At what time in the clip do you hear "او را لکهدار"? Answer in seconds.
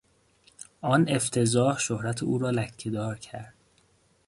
2.23-3.17